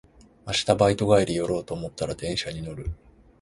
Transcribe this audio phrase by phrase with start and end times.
[0.47, 2.89] 明日バイト帰り寄ろうと思ったら電車に乗る